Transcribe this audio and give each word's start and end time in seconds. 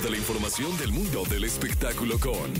de 0.00 0.10
la 0.10 0.16
información 0.16 0.74
del 0.78 0.90
mundo 0.90 1.22
del 1.28 1.44
espectáculo 1.44 2.18
con 2.18 2.54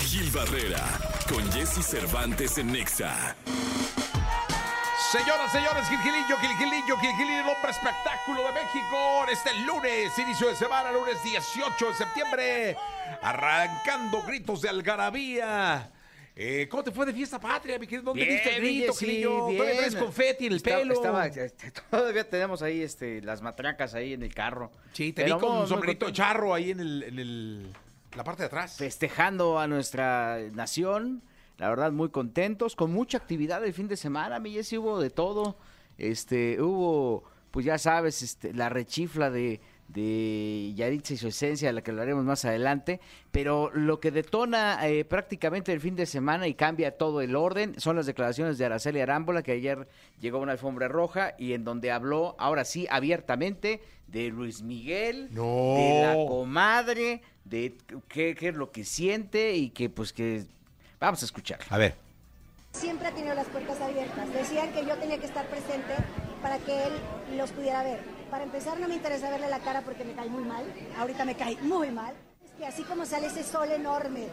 Gil 0.00 0.28
Barrera, 0.32 0.82
con 1.28 1.52
Jesse 1.52 1.80
Cervantes 1.80 2.58
en 2.58 2.72
Nexa. 2.72 3.36
Señoras, 5.12 5.52
señores, 5.52 5.88
Gilgilillo, 5.88 6.36
Gilgilillo, 6.38 6.96
Gilgilillo, 6.98 7.40
el 7.40 7.48
hombre 7.50 7.70
espectáculo 7.70 8.42
de 8.42 8.52
México. 8.52 9.26
Este 9.30 9.54
lunes, 9.60 10.18
inicio 10.18 10.48
de 10.48 10.56
semana, 10.56 10.90
lunes 10.90 11.22
18 11.22 11.86
de 11.86 11.94
septiembre, 11.94 12.76
arrancando 13.22 14.20
gritos 14.22 14.60
de 14.62 14.68
algarabía. 14.70 15.88
Eh, 16.34 16.66
¿Cómo 16.70 16.82
te 16.82 16.90
fue 16.90 17.04
de 17.04 17.12
fiesta 17.12 17.38
patria, 17.38 17.78
mi 17.78 17.86
querido? 17.86 18.04
¿Dónde 18.04 18.24
Bien, 18.24 18.34
diste 18.36 18.56
el 18.56 18.62
grito, 18.62 18.92
sí, 18.94 19.06
bien. 19.06 19.22
Todavía 19.28 19.76
traes 19.76 19.96
confeti 19.96 20.46
en 20.46 20.52
el 20.52 20.56
Estaba- 20.56 20.78
pelo. 20.78 20.94
estaba- 20.94 21.26
este, 21.26 21.70
todavía 21.90 22.28
tenemos 22.28 22.62
ahí 22.62 22.80
este, 22.82 23.20
las 23.20 23.42
matracas 23.42 23.92
ahí 23.94 24.14
en 24.14 24.22
el 24.22 24.32
carro. 24.34 24.70
Sí, 24.94 25.12
te 25.12 25.24
Pero 25.24 25.36
vi 25.36 25.40
con 25.46 25.58
un 25.58 25.66
sombrerito 25.68 26.10
charro 26.10 26.54
ahí 26.54 26.70
en, 26.70 26.80
el, 26.80 27.02
en 27.02 27.18
el- 27.18 27.72
la 28.16 28.24
parte 28.24 28.42
de 28.42 28.46
atrás. 28.46 28.76
Festejando 28.78 29.58
a 29.58 29.66
nuestra 29.66 30.38
nación. 30.54 31.22
La 31.58 31.68
verdad, 31.68 31.92
muy 31.92 32.08
contentos. 32.08 32.76
Con 32.76 32.92
mucha 32.92 33.18
actividad 33.18 33.62
el 33.64 33.74
fin 33.74 33.86
de 33.88 33.96
semana. 33.98 34.38
Mi 34.38 34.52
Jessy, 34.52 34.78
hubo 34.78 35.00
de 35.00 35.10
todo. 35.10 35.56
Este, 35.98 36.60
hubo, 36.62 37.24
pues 37.50 37.66
ya 37.66 37.76
sabes, 37.76 38.22
este, 38.22 38.54
la 38.54 38.70
rechifla 38.70 39.30
de, 39.30 39.60
de 39.92 40.72
Yaritza 40.74 41.14
y 41.14 41.16
su 41.16 41.28
esencia, 41.28 41.68
de 41.68 41.72
la 41.74 41.82
que 41.82 41.90
hablaremos 41.90 42.24
más 42.24 42.44
adelante. 42.44 43.00
Pero 43.30 43.70
lo 43.74 44.00
que 44.00 44.10
detona 44.10 44.86
eh, 44.88 45.04
prácticamente 45.04 45.72
el 45.72 45.80
fin 45.80 45.96
de 45.96 46.06
semana 46.06 46.46
y 46.48 46.54
cambia 46.54 46.96
todo 46.96 47.20
el 47.20 47.36
orden 47.36 47.78
son 47.78 47.96
las 47.96 48.06
declaraciones 48.06 48.58
de 48.58 48.64
Araceli 48.64 49.00
Arámbola, 49.00 49.42
que 49.42 49.52
ayer 49.52 49.86
llegó 50.20 50.38
a 50.38 50.40
una 50.40 50.52
alfombra 50.52 50.88
roja 50.88 51.34
y 51.38 51.52
en 51.52 51.64
donde 51.64 51.90
habló, 51.90 52.34
ahora 52.38 52.64
sí, 52.64 52.86
abiertamente, 52.90 53.80
de 54.06 54.28
Luis 54.28 54.62
Miguel, 54.62 55.28
No. 55.32 55.74
de 55.76 56.02
la 56.06 56.14
comadre, 56.28 57.22
de 57.44 57.74
qué, 58.08 58.34
qué 58.34 58.48
es 58.48 58.54
lo 58.54 58.70
que 58.70 58.84
siente 58.84 59.54
y 59.56 59.70
que 59.70 59.88
pues 59.90 60.12
que... 60.12 60.44
Vamos 61.00 61.22
a 61.22 61.24
escuchar. 61.24 61.58
A 61.68 61.78
ver. 61.78 61.94
Siempre 62.72 63.08
ha 63.08 63.10
tenido 63.12 63.34
las 63.34 63.46
puertas 63.48 63.80
abiertas. 63.80 64.32
Decían 64.32 64.72
que 64.72 64.86
yo 64.86 64.96
tenía 64.96 65.18
que 65.18 65.26
estar 65.26 65.46
presente 65.48 65.94
para 66.40 66.58
que 66.58 66.84
él 66.84 66.92
los 67.36 67.50
pudiera 67.50 67.82
ver. 67.82 68.21
Para 68.32 68.44
empezar, 68.44 68.80
no 68.80 68.88
me 68.88 68.94
interesa 68.94 69.28
verle 69.28 69.50
la 69.50 69.58
cara 69.58 69.82
porque 69.82 70.04
me 70.04 70.14
cae 70.14 70.30
muy 70.30 70.42
mal. 70.42 70.64
Ahorita 70.98 71.26
me 71.26 71.34
cae 71.34 71.58
muy 71.60 71.90
mal. 71.90 72.14
Es 72.42 72.50
que 72.52 72.64
así 72.64 72.82
como 72.82 73.04
sale 73.04 73.26
ese 73.26 73.44
sol 73.44 73.70
enorme, 73.70 74.26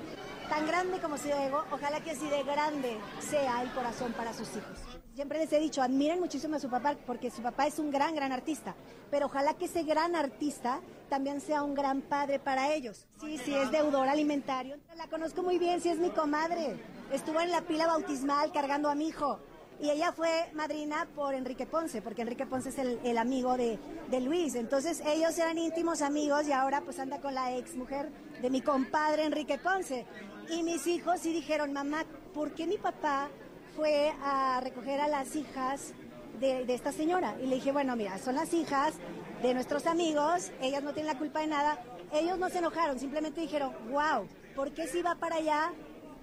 tan 0.47 0.65
grande 0.65 0.99
como 1.01 1.17
Ciudad 1.17 1.45
Ego, 1.45 1.65
ojalá 1.69 1.99
que 1.99 2.11
así 2.11 2.25
de 2.29 2.43
grande 2.43 2.97
sea 3.19 3.61
el 3.61 3.69
corazón 3.73 4.13
para 4.13 4.33
sus 4.33 4.47
hijos. 4.55 4.79
Siempre 5.15 5.39
les 5.39 5.51
he 5.51 5.59
dicho, 5.59 5.81
admiren 5.81 6.21
muchísimo 6.21 6.55
a 6.55 6.59
su 6.59 6.69
papá 6.69 6.95
porque 7.05 7.29
su 7.29 7.41
papá 7.41 7.67
es 7.67 7.77
un 7.77 7.91
gran, 7.91 8.15
gran 8.15 8.31
artista. 8.31 8.73
Pero 9.11 9.25
ojalá 9.25 9.55
que 9.55 9.65
ese 9.65 9.83
gran 9.83 10.15
artista 10.15 10.79
también 11.09 11.41
sea 11.41 11.61
un 11.61 11.75
gran 11.75 11.99
padre 11.99 12.39
para 12.39 12.73
ellos. 12.73 13.05
Sí, 13.19 13.37
sí, 13.37 13.53
es 13.53 13.69
deudor 13.69 14.07
alimentario. 14.07 14.77
La 14.95 15.07
conozco 15.07 15.43
muy 15.43 15.59
bien, 15.59 15.81
sí 15.81 15.89
es 15.89 15.99
mi 15.99 16.11
comadre. 16.11 16.77
Estuvo 17.11 17.41
en 17.41 17.51
la 17.51 17.63
pila 17.63 17.87
bautismal 17.87 18.53
cargando 18.53 18.87
a 18.87 18.95
mi 18.95 19.09
hijo. 19.09 19.41
Y 19.81 19.89
ella 19.89 20.11
fue 20.11 20.49
madrina 20.53 21.07
por 21.15 21.33
Enrique 21.33 21.65
Ponce, 21.65 22.01
porque 22.01 22.21
Enrique 22.21 22.45
Ponce 22.45 22.69
es 22.69 22.77
el, 22.77 23.17
amigo 23.17 23.55
de, 23.55 23.79
de 24.09 24.19
Luis. 24.19 24.55
Entonces 24.55 25.01
ellos 25.05 25.37
eran 25.37 25.57
íntimos 25.57 26.01
amigos 26.01 26.47
y 26.47 26.51
ahora 26.51 26.81
pues 26.81 26.99
anda 26.99 27.19
con 27.21 27.33
la 27.33 27.55
ex 27.55 27.75
mujer 27.75 28.09
de 28.41 28.49
mi 28.49 28.61
compadre 28.61 29.23
Enrique 29.23 29.57
Ponce. 29.57 30.05
Y 30.49 30.63
mis 30.63 30.85
hijos 30.85 31.21
sí 31.21 31.31
dijeron, 31.31 31.71
mamá, 31.71 32.03
¿por 32.33 32.51
qué 32.53 32.67
mi 32.67 32.77
papá 32.77 33.29
fue 33.75 34.13
a 34.21 34.59
recoger 34.61 34.99
a 34.99 35.07
las 35.07 35.35
hijas 35.37 35.93
de, 36.41 36.65
de 36.65 36.73
esta 36.73 36.91
señora? 36.91 37.37
Y 37.41 37.47
le 37.47 37.55
dije, 37.55 37.71
bueno, 37.71 37.95
mira, 37.95 38.17
son 38.17 38.35
las 38.35 38.53
hijas 38.53 38.95
de 39.41 39.53
nuestros 39.53 39.85
amigos, 39.85 40.51
ellas 40.61 40.83
no 40.83 40.93
tienen 40.93 41.13
la 41.13 41.17
culpa 41.17 41.39
de 41.39 41.47
nada. 41.47 41.81
Ellos 42.11 42.37
no 42.37 42.49
se 42.49 42.57
enojaron, 42.57 42.99
simplemente 42.99 43.39
dijeron, 43.39 43.71
wow, 43.91 44.27
¿por 44.55 44.71
qué 44.73 44.87
si 44.87 45.01
va 45.01 45.15
para 45.15 45.37
allá 45.37 45.71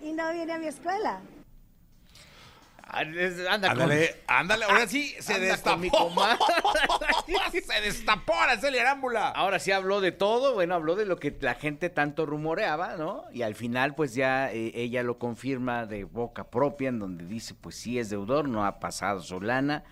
y 0.02 0.12
no 0.12 0.30
viene 0.32 0.52
a 0.52 0.58
mi 0.58 0.66
escuela? 0.66 1.22
Anda 2.88 3.68
con- 3.72 3.82
Ándale, 3.82 4.16
ándale, 4.28 4.64
ahora 4.64 4.86
sí 4.86 5.14
se 5.18 5.34
anda 5.34 5.46
destapó. 5.48 5.90
comadre. 5.90 6.38
se 7.66 7.80
destapó 7.82 8.34
Araceli 8.34 8.78
Arámbula. 8.78 9.28
Ahora 9.30 9.58
sí 9.58 9.72
habló 9.72 10.00
de 10.00 10.12
todo, 10.12 10.54
bueno, 10.54 10.74
habló 10.76 10.94
de 10.94 11.04
lo 11.04 11.16
que 11.18 11.36
la 11.40 11.54
gente 11.54 11.90
tanto 11.90 12.26
rumoreaba, 12.26 12.96
¿no? 12.96 13.24
Y 13.32 13.42
al 13.42 13.54
final, 13.56 13.94
pues 13.94 14.14
ya 14.14 14.52
eh, 14.52 14.70
ella 14.74 15.02
lo 15.02 15.18
confirma 15.18 15.84
de 15.86 16.04
boca 16.04 16.44
propia, 16.44 16.88
en 16.88 17.00
donde 17.00 17.24
dice, 17.24 17.54
pues 17.54 17.74
sí 17.74 17.98
es 17.98 18.08
deudor, 18.08 18.48
no 18.48 18.64
ha 18.64 18.78
pasado 18.78 19.20
su 19.20 19.40
lana, 19.40 19.82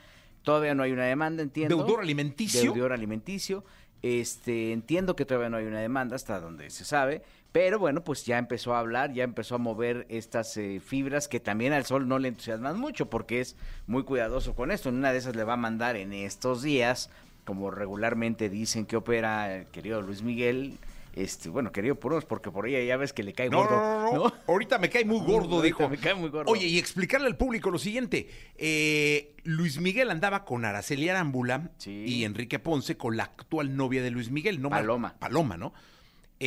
todavía 0.43 0.75
no 0.75 0.85
hay 0.85 0.93
una 0.93 1.05
demanda, 1.05 1.43
entiendo. 1.43 1.77
¿Deudor 1.77 2.01
alimenticio? 2.01 2.73
Deudor 2.73 2.93
alimenticio. 2.93 3.65
Este, 4.03 4.73
entiendo 4.73 5.17
que 5.17 5.25
todavía 5.25 5.49
no 5.49 5.57
hay 5.57 5.65
una 5.65 5.81
demanda 5.81 6.15
hasta 6.15 6.39
donde 6.39 6.69
se 6.71 6.85
sabe, 6.85 7.23
pero 7.55 7.79
bueno, 7.79 8.03
pues 8.03 8.27
ya 8.27 8.37
empezó 8.39 8.75
a 8.75 8.81
hablar, 8.81 9.13
ya 9.13 9.23
empezó 9.23 9.55
a 9.55 9.59
mover 9.59 10.07
estas 10.09 10.57
eh, 10.57 10.81
fibras 10.85 11.29
que 11.29 11.39
también 11.39 11.73
al 11.73 11.85
sol 11.87 12.09
no 12.09 12.19
le 12.19 12.27
entusiasman 12.27 12.77
mucho 12.81 13.09
porque 13.09 13.41
es 13.41 13.55
muy 13.87 14.03
cuidadoso 14.03 14.57
con 14.57 14.73
esto. 14.73 14.89
En 14.89 14.97
una 14.97 15.13
de 15.13 15.19
esas 15.19 15.37
le 15.37 15.45
va 15.45 15.53
a 15.53 15.57
mandar 15.57 15.95
en 15.95 16.13
estos 16.13 16.63
días, 16.63 17.11
como 17.45 17.71
regularmente 17.71 18.51
dicen 18.51 18.87
que 18.87 18.97
opera 18.97 19.55
el 19.55 19.67
querido 19.67 20.03
Luis 20.03 20.23
Miguel, 20.23 20.79
este, 21.15 21.49
bueno, 21.49 21.71
querido 21.71 21.95
por 21.95 22.11
unos, 22.11 22.25
porque 22.25 22.51
por 22.51 22.67
ella 22.67 22.83
ya 22.83 22.97
ves 22.97 23.13
que 23.13 23.23
le 23.23 23.33
cae 23.33 23.49
No, 23.51 23.59
gordo. 23.59 23.77
no, 23.77 24.03
no, 24.13 24.25
no. 24.25 24.33
Ahorita 24.49 24.79
me 24.79 24.91
cae 24.91 25.05
muy 25.05 25.21
gordo, 25.25 25.63
dijo. 25.63 25.89
me 25.89 25.97
cae 25.97 26.15
muy 26.15 26.31
gordo. 26.31 26.51
Oye, 26.51 26.67
y 26.67 26.77
explicarle 26.77 27.29
al 27.29 27.37
público 27.37 27.71
lo 27.71 27.79
siguiente. 27.79 28.29
Eh, 28.59 29.37
Luis 29.45 29.79
Miguel 29.79 30.11
andaba 30.11 30.45
con 30.45 30.65
Araceli 30.65 31.09
Arámbula 31.09 31.71
Sí. 31.79 32.05
y 32.05 32.25
Enrique 32.25 32.59
Ponce 32.59 32.97
con 32.97 33.17
la 33.17 33.23
actual 33.23 33.77
novia 33.77 34.03
de 34.03 34.11
Luis 34.11 34.29
Miguel. 34.33 34.61
No, 34.61 34.71
Paloma. 34.71 35.15
Paloma, 35.21 35.57
¿no? 35.57 35.73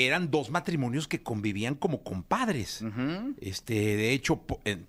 Eran 0.06 0.30
dos 0.30 0.52
matrimonios 0.52 1.08
que 1.08 1.24
convivían 1.24 1.74
como 1.74 2.04
compadres. 2.04 2.84
Este, 3.42 3.74
de 3.74 4.14
hecho, 4.14 4.46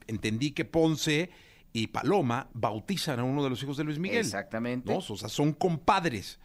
entendí 0.07 0.51
que 0.51 0.65
Ponce 0.67 1.31
y 1.73 1.87
Paloma 1.87 2.49
bautizan 2.53 3.19
a 3.21 3.25
uno 3.25 3.43
de 3.43 3.51
los 3.51 3.63
hijos 3.63 3.79
de 3.79 3.85
Luis 3.85 3.99
Miguel. 3.99 4.19
Exactamente. 4.19 4.93
¿no? 4.93 4.99
O 4.99 5.17
sea, 5.17 5.29
son 5.29 5.53
compadres. 5.55 6.39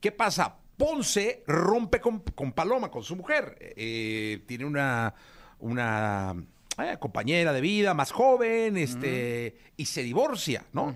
¿Qué 0.00 0.12
pasa? 0.12 0.58
Ponce 0.76 1.42
rompe 1.46 2.00
con, 2.00 2.20
con 2.20 2.52
Paloma, 2.52 2.90
con 2.90 3.02
su 3.02 3.16
mujer. 3.16 3.56
Eh, 3.60 4.42
tiene 4.46 4.64
una, 4.64 5.14
una 5.58 6.34
eh, 6.78 6.96
compañera 6.98 7.52
de 7.52 7.60
vida 7.60 7.94
más 7.94 8.12
joven, 8.12 8.76
este, 8.76 9.56
y 9.76 9.86
se 9.86 10.02
divorcia, 10.02 10.66
¿no? 10.72 10.94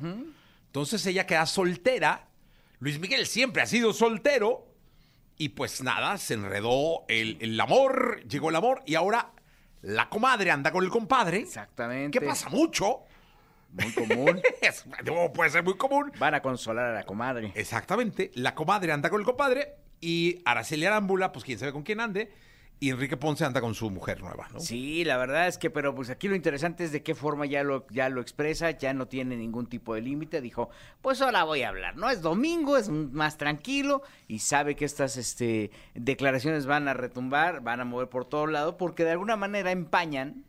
Entonces 0.66 1.06
ella 1.06 1.26
queda 1.26 1.46
soltera. 1.46 2.28
Luis 2.78 2.98
Miguel 2.98 3.26
siempre 3.26 3.62
ha 3.62 3.66
sido 3.66 3.92
soltero. 3.92 4.65
Y 5.38 5.50
pues 5.50 5.82
nada, 5.82 6.16
se 6.18 6.34
enredó 6.34 7.04
el, 7.08 7.36
el 7.40 7.60
amor, 7.60 8.22
llegó 8.26 8.50
el 8.50 8.56
amor, 8.56 8.82
y 8.86 8.94
ahora 8.94 9.30
la 9.82 10.08
comadre 10.08 10.50
anda 10.50 10.70
con 10.72 10.82
el 10.84 10.90
compadre. 10.90 11.38
Exactamente. 11.40 12.18
¿Qué 12.18 12.24
pasa? 12.26 12.48
Mucho. 12.48 13.00
Muy 13.72 13.92
común. 13.92 14.40
Es- 14.62 14.86
no, 15.04 15.32
puede 15.32 15.50
ser 15.50 15.62
muy 15.62 15.76
común. 15.76 16.10
Van 16.18 16.34
a 16.34 16.40
consolar 16.40 16.86
a 16.86 16.94
la 16.94 17.04
comadre. 17.04 17.52
Exactamente. 17.54 18.30
La 18.34 18.54
comadre 18.54 18.92
anda 18.92 19.10
con 19.10 19.20
el 19.20 19.26
compadre 19.26 19.74
y 20.00 20.40
Araceli 20.44 20.86
Arámbula, 20.86 21.32
pues 21.32 21.44
quién 21.44 21.58
sabe 21.58 21.72
con 21.72 21.82
quién 21.82 22.00
ande, 22.00 22.32
y 22.78 22.90
Enrique 22.90 23.16
Ponce 23.16 23.44
anda 23.44 23.60
con 23.60 23.74
su 23.74 23.90
mujer 23.90 24.20
nueva, 24.20 24.48
¿no? 24.52 24.60
Sí, 24.60 25.04
la 25.04 25.16
verdad 25.16 25.48
es 25.48 25.58
que, 25.58 25.70
pero 25.70 25.94
pues 25.94 26.10
aquí 26.10 26.28
lo 26.28 26.34
interesante 26.34 26.84
es 26.84 26.92
de 26.92 27.02
qué 27.02 27.14
forma 27.14 27.46
ya 27.46 27.62
lo, 27.62 27.86
ya 27.88 28.08
lo 28.08 28.20
expresa, 28.20 28.70
ya 28.70 28.92
no 28.92 29.06
tiene 29.08 29.36
ningún 29.36 29.66
tipo 29.66 29.94
de 29.94 30.02
límite, 30.02 30.40
dijo, 30.40 30.68
pues 31.00 31.22
ahora 31.22 31.44
voy 31.44 31.62
a 31.62 31.70
hablar, 31.70 31.96
¿no? 31.96 32.10
Es 32.10 32.22
domingo, 32.22 32.76
es 32.76 32.88
más 32.88 33.38
tranquilo 33.38 34.02
y 34.28 34.40
sabe 34.40 34.76
que 34.76 34.84
estas 34.84 35.16
este, 35.16 35.70
declaraciones 35.94 36.66
van 36.66 36.88
a 36.88 36.94
retumbar, 36.94 37.62
van 37.62 37.80
a 37.80 37.84
mover 37.84 38.08
por 38.08 38.26
todo 38.26 38.46
lado, 38.46 38.76
porque 38.76 39.04
de 39.04 39.12
alguna 39.12 39.36
manera 39.36 39.70
empañan, 39.70 40.44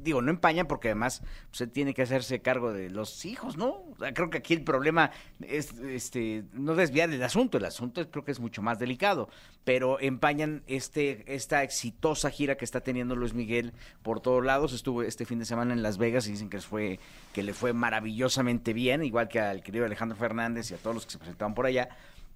digo, 0.00 0.20
no 0.22 0.30
empañan 0.30 0.66
porque 0.66 0.88
además 0.88 1.22
pues, 1.50 1.60
él 1.60 1.70
tiene 1.70 1.94
que 1.94 2.02
hacerse 2.02 2.40
cargo 2.40 2.72
de 2.72 2.90
los 2.90 3.24
hijos, 3.24 3.56
¿no? 3.56 3.68
O 3.68 3.96
sea, 3.98 4.12
creo 4.12 4.30
que 4.30 4.38
aquí 4.38 4.54
el 4.54 4.62
problema 4.62 5.10
es 5.40 5.72
este 5.78 6.44
no 6.52 6.74
desviar 6.74 7.10
el 7.10 7.22
asunto, 7.22 7.58
el 7.58 7.64
asunto 7.64 8.00
es- 8.00 8.08
creo 8.10 8.24
que 8.24 8.32
es 8.32 8.40
mucho 8.40 8.62
más 8.62 8.78
delicado, 8.78 9.28
pero 9.64 10.00
empañan 10.00 10.62
este 10.66 11.34
esta 11.34 11.62
exitosa 11.62 12.30
gira 12.30 12.56
que 12.56 12.64
está 12.64 12.80
teniendo 12.80 13.14
Luis 13.16 13.34
Miguel 13.34 13.72
por 14.02 14.20
todos 14.20 14.44
lados. 14.44 14.72
Estuvo 14.72 15.02
este 15.02 15.24
fin 15.26 15.38
de 15.38 15.44
semana 15.44 15.72
en 15.72 15.82
Las 15.82 15.98
Vegas 15.98 16.26
y 16.26 16.32
dicen 16.32 16.50
que 16.50 16.60
fue 16.60 16.98
que 17.32 17.42
le 17.42 17.52
fue 17.54 17.72
maravillosamente 17.72 18.72
bien, 18.72 19.04
igual 19.04 19.28
que 19.28 19.40
al 19.40 19.62
querido 19.62 19.84
Alejandro 19.84 20.16
Fernández 20.18 20.70
y 20.70 20.74
a 20.74 20.78
todos 20.78 20.94
los 20.94 21.06
que 21.06 21.12
se 21.12 21.18
presentaban 21.18 21.54
por 21.54 21.66
allá. 21.66 21.88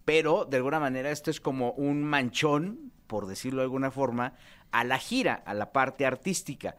Pero 0.05 0.45
de 0.45 0.59
alguna 0.59 0.79
manera 0.81 1.11
esto 1.11 1.31
es 1.31 1.41
como 1.41 1.73
un 1.73 2.05
manchón, 2.05 2.93
por 3.07 3.27
decirlo 3.27 3.61
de 3.61 3.65
alguna 3.65 3.91
forma, 3.91 4.35
a 4.71 4.85
la 4.85 4.99
gira, 4.99 5.43
a 5.47 5.55
la 5.55 5.73
parte 5.73 6.05
artística 6.05 6.77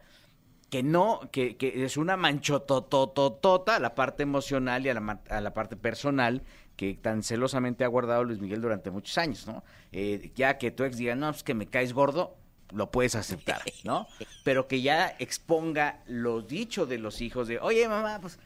que 0.70 0.82
no, 0.82 1.20
que, 1.30 1.56
que 1.56 1.84
es 1.84 1.96
una 1.96 2.16
manchotototota 2.16 3.76
a 3.76 3.80
la 3.80 3.94
parte 3.94 4.22
emocional 4.22 4.84
y 4.84 4.88
a 4.88 4.94
la, 4.94 5.20
a 5.28 5.40
la 5.40 5.54
parte 5.54 5.76
personal 5.76 6.42
que 6.76 6.94
tan 6.94 7.22
celosamente 7.22 7.84
ha 7.84 7.88
guardado 7.88 8.24
Luis 8.24 8.40
Miguel 8.40 8.60
durante 8.60 8.90
muchos 8.90 9.16
años, 9.18 9.46
¿no? 9.46 9.64
Eh, 9.92 10.30
ya 10.34 10.58
que 10.58 10.70
tu 10.70 10.84
ex 10.84 10.98
diga, 10.98 11.14
no, 11.14 11.30
es 11.30 11.42
que 11.42 11.54
me 11.54 11.66
caes 11.66 11.92
gordo, 11.92 12.36
lo 12.72 12.90
puedes 12.90 13.14
aceptar, 13.14 13.62
¿no? 13.84 14.06
Pero 14.44 14.68
que 14.68 14.82
ya 14.82 15.16
exponga 15.18 16.02
los 16.06 16.46
dichos 16.46 16.88
de 16.88 16.98
los 16.98 17.20
hijos 17.20 17.48
de, 17.48 17.58
oye, 17.58 17.88
mamá, 17.88 18.18
pues, 18.20 18.38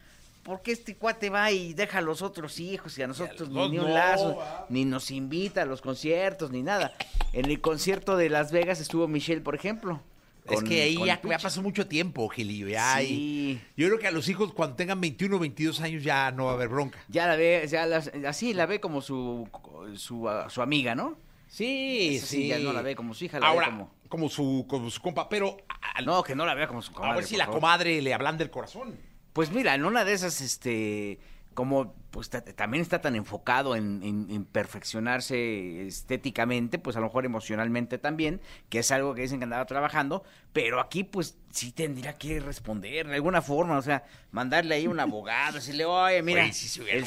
¿por 0.45 0.63
qué 0.63 0.73
este 0.73 0.97
cuate 0.97 1.29
va 1.29 1.51
y 1.51 1.75
deja 1.75 1.99
a 1.99 2.03
los 2.03 2.23
otros 2.23 2.61
hijos 2.61 2.97
y 2.99 3.03
a 3.03 3.09
nosotros 3.09 3.49
ni 3.49 3.67
un 3.67 3.77
no, 3.77 3.89
lazo, 3.89 4.37
¿va? 4.37 4.67
ni 4.69 4.85
nos 4.85 5.11
invita 5.11 5.63
a 5.63 5.67
los 5.67 5.81
conciertos, 5.81 6.53
ni 6.53 6.63
nada? 6.63 6.95
En 7.33 7.47
el 7.47 7.61
concierto 7.61 8.17
de 8.17 8.29
Las 8.29 8.53
Vegas 8.53 8.81
estuvo 8.81 9.09
Michelle, 9.09 9.41
por 9.41 9.55
ejemplo. 9.55 10.01
Es 10.49 10.63
que 10.63 10.83
ahí 10.83 10.97
ya, 11.05 11.21
ya 11.23 11.39
pasó 11.39 11.63
mucho 11.63 11.87
tiempo, 11.87 12.29
Gilillo. 12.29 12.69
ya 12.69 12.99
Sí. 12.99 13.61
Yo 13.77 13.87
creo 13.89 13.99
que 13.99 14.07
a 14.07 14.11
los 14.11 14.29
hijos 14.29 14.53
cuando 14.53 14.77
tengan 14.77 15.01
21 15.01 15.37
o 15.37 15.39
22 15.39 15.81
años 15.81 16.03
ya 16.03 16.31
no 16.33 16.47
va 16.47 16.53
a 16.53 16.55
haber 16.55 16.69
bronca. 16.69 16.99
Ya 17.09 17.27
la 17.27 17.37
ve, 17.37 17.67
ya 17.69 17.87
la- 17.87 18.03
así 18.29 18.55
la 18.55 18.67
ve 18.67 18.81
como 18.81 19.01
su, 19.03 19.49
su, 19.97 20.29
ah, 20.29 20.49
su 20.51 20.63
amiga, 20.63 20.95
¿no? 20.95 21.17
Sí, 21.49 22.17
Esa 22.17 22.27
sí, 22.27 22.47
ya 22.49 22.59
no 22.61 22.73
la 22.73 22.83
ve 22.83 22.95
como 22.95 23.13
su 23.15 23.25
hija, 23.25 23.41
la 23.41 23.47
ve 23.49 23.53
Ahora, 23.53 23.67
como- 23.67 23.91
como... 24.09 24.29
su, 24.29 24.67
como 24.69 24.89
su 24.91 25.01
compa, 25.03 25.29
pero 25.29 25.57
No, 26.05 26.23
que 26.23 26.35
no 26.35 26.47
la 26.47 26.55
vea 26.55 26.67
como 26.69 26.81
su 26.83 26.93
comadre. 26.93 27.13
a 27.13 27.17
ver 27.17 27.25
si 27.25 27.37
la 27.37 27.47
favor. 27.47 27.61
comadre 27.61 28.01
le 28.03 28.15
hablan 28.15 28.39
del 28.39 28.51
corazón. 28.51 28.95
Pues 29.33 29.51
mira, 29.51 29.75
en 29.75 29.85
una 29.85 30.05
de 30.05 30.13
esas, 30.13 30.41
este, 30.41 31.19
como 31.61 31.93
pues 32.11 32.31
ta- 32.31 32.41
también 32.43 32.81
está 32.81 33.03
tan 33.03 33.15
enfocado 33.17 33.77
en, 33.77 34.03
en- 34.03 34.31
en 34.31 34.45
perfeccionarse 34.47 35.87
estéticamente, 35.87 36.79
pues 36.79 36.97
a 36.97 37.01
lo 37.01 37.07
mejor 37.07 37.25
emocionalmente 37.27 37.99
también, 37.99 38.41
que 38.71 38.79
es 38.79 38.91
algo 38.91 39.15
que 39.15 39.21
dicen 39.23 39.39
que 39.41 39.45
andaba 39.45 39.67
trabajando, 39.67 40.25
pero 40.55 40.81
aquí 40.81 41.05
pues 41.05 41.37
sí 41.51 41.71
tendría 41.71 42.17
que 42.17 42.41
responder 42.41 43.07
de 43.07 43.15
alguna 43.17 43.43
forma, 43.43 43.77
o 43.79 43.83
sea, 43.83 44.05
mandarle 44.33 44.75
ahí 44.77 44.87
un 44.87 44.99
abogado, 45.01 45.55
decirle, 45.57 45.85
oye, 45.85 46.23
mira, 46.23 46.41
Güey, 46.43 46.53
sí 46.55 46.67
se 46.69 46.83
hubiera 46.83 46.99
el 46.99 47.05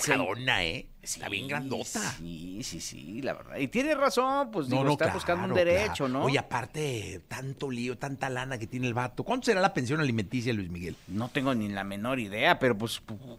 ¿eh? 0.62 0.88
Está 1.02 1.28
bien 1.28 1.44
Sí, 1.46 1.50
grandota. 1.50 2.00
Sí, 2.18 2.60
sí, 2.64 2.80
sí, 2.80 3.22
la 3.22 3.34
verdad. 3.34 3.58
Y 3.58 3.68
tiene 3.68 3.94
razón, 3.94 4.52
pues 4.52 4.68
No, 4.70 4.76
digo, 4.78 4.84
no, 4.86 4.92
está 4.94 5.06
claro, 5.06 5.18
buscando 5.18 5.44
un 5.48 5.52
claro. 5.54 5.70
derecho, 5.70 6.08
¿no? 6.08 6.24
Oye, 6.24 6.40
aparte, 6.40 7.22
tanto 7.28 7.70
lío, 7.70 7.98
tanta 7.98 8.30
lana 8.30 8.58
que 8.58 8.68
tiene 8.68 8.88
el 8.88 8.94
vato. 8.94 9.26
¿Cuánto 9.26 9.46
será 9.48 9.60
la 9.60 9.74
pensión 9.74 10.00
alimenticia, 10.00 10.54
Luis 10.54 10.70
Miguel? 10.70 10.96
No 11.08 11.28
tengo 11.28 11.54
ni 11.56 11.68
la 11.68 11.84
menor 11.84 12.20
idea, 12.22 12.58
pero 12.58 12.78
pues 12.78 13.06
pu- 13.06 13.18
pu- 13.20 13.38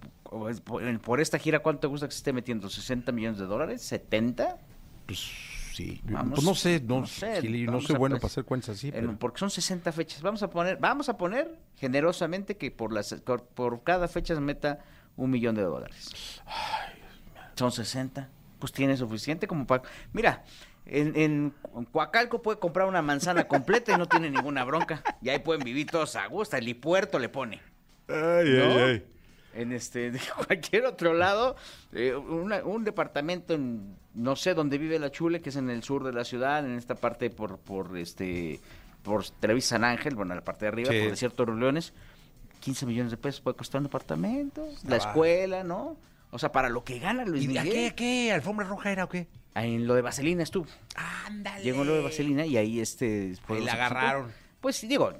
por, 1.02 1.20
esta 1.20 1.38
gira, 1.38 1.60
¿cuánto 1.60 1.80
te 1.82 1.86
gusta 1.86 2.06
que 2.06 2.12
se 2.12 2.18
esté 2.18 2.32
metiendo? 2.32 2.68
¿60 2.68 3.12
millones 3.12 3.38
de 3.38 3.46
dólares? 3.46 3.90
¿70? 3.92 4.56
Pues 5.06 5.18
sí. 5.72 6.00
Vamos, 6.04 6.34
pues 6.36 6.44
no 6.46 6.54
sé, 6.54 6.80
no, 6.84 7.00
no 7.00 7.06
sé, 7.06 7.40
Gilillo, 7.42 7.70
no 7.70 7.80
soy 7.80 7.96
bueno 7.96 8.16
pres- 8.16 8.20
para 8.20 8.30
hacer 8.32 8.44
cuentas 8.44 8.70
así. 8.70 8.88
En- 8.88 8.94
pero- 8.94 9.18
porque 9.18 9.38
son 9.38 9.50
60 9.50 9.92
fechas. 9.92 10.22
Vamos 10.22 10.42
a 10.42 10.50
poner, 10.50 10.78
vamos 10.78 11.08
a 11.08 11.16
poner 11.16 11.58
generosamente 11.76 12.56
que 12.56 12.70
por 12.70 12.92
las 12.92 13.14
por, 13.14 13.82
cada 13.82 14.08
fecha 14.08 14.34
se 14.34 14.40
meta 14.40 14.78
un 15.16 15.30
millón 15.30 15.54
de 15.54 15.62
dólares. 15.62 16.40
Son 17.56 17.70
60. 17.70 18.28
Pues 18.58 18.72
tiene 18.72 18.96
suficiente 18.96 19.46
como 19.46 19.66
para. 19.66 19.82
Mira, 20.12 20.42
en, 20.86 21.14
en 21.16 21.54
Coacalco 21.92 22.40
puede 22.42 22.58
comprar 22.58 22.88
una 22.88 23.02
manzana 23.02 23.44
completa 23.48 23.92
y 23.92 23.98
no 23.98 24.06
tiene 24.06 24.30
ninguna 24.30 24.64
bronca. 24.64 25.02
Y 25.22 25.28
ahí 25.28 25.38
pueden 25.38 25.62
vivir 25.64 25.86
todos 25.88 26.16
a 26.16 26.26
gusto. 26.26 26.56
El 26.56 26.74
puerto 26.76 27.18
le 27.18 27.28
pone. 27.28 27.60
¿no? 28.96 29.13
En 29.54 29.72
este, 29.72 30.10
de 30.12 30.20
cualquier 30.46 30.84
otro 30.86 31.14
lado, 31.14 31.56
eh, 31.92 32.14
una- 32.14 32.64
un 32.64 32.84
departamento 32.84 33.54
en, 33.54 33.96
no 34.14 34.36
sé 34.36 34.54
dónde 34.54 34.78
vive 34.78 34.98
la 34.98 35.10
Chule, 35.10 35.40
que 35.40 35.50
es 35.50 35.56
en 35.56 35.70
el 35.70 35.82
sur 35.82 36.02
de 36.04 36.12
la 36.12 36.24
ciudad, 36.24 36.64
en 36.66 36.76
esta 36.76 36.94
parte 36.96 37.30
por, 37.30 37.58
por 37.58 37.96
este, 37.96 38.60
por 39.02 39.24
Televisa 39.28 39.70
San 39.76 39.84
Ángel, 39.84 40.14
bueno, 40.16 40.34
la 40.34 40.42
parte 40.44 40.64
de 40.64 40.68
arriba, 40.68 40.90
Sí. 40.90 41.00
por 41.00 41.10
Desierto 41.10 41.44
de 41.44 41.52
los 41.52 41.60
Leones, 41.60 41.92
15 42.60 42.86
millones 42.86 43.10
de 43.10 43.16
pesos 43.16 43.40
puede 43.42 43.56
costar 43.56 43.78
un 43.80 43.84
departamento, 43.84 44.66
la 44.88 44.94
Ah. 44.96 44.98
escuela, 44.98 45.62
¿no? 45.62 45.96
O 46.30 46.38
sea, 46.38 46.50
para 46.50 46.68
lo 46.68 46.82
que 46.82 46.98
gana 46.98 47.24
Luis 47.24 47.44
¿Y 47.44 47.48
Miguel. 47.48 47.70
qué, 47.70 47.94
qué? 47.94 48.32
¿Alfombra 48.32 48.66
roja 48.66 48.90
era 48.90 49.04
o 49.04 49.08
qué? 49.08 49.28
En 49.54 49.86
lo 49.86 49.94
de 49.94 50.02
Vaselina 50.02 50.42
estuvo. 50.42 50.66
Ándale. 51.26 51.62
Llegó 51.62 51.84
lo 51.84 51.94
de 51.94 52.02
Vaselina 52.02 52.44
y 52.44 52.56
ahí 52.56 52.80
este... 52.80 53.28
después 53.28 53.60
Ahí 53.60 53.66
la 53.66 53.88
presentó. 53.88 54.32
Pues 54.64 54.80
digo, 54.88 55.12